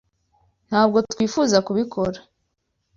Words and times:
Ntabwo 0.69 0.97
twifuza 1.11 1.57
kubikora. 1.67 2.19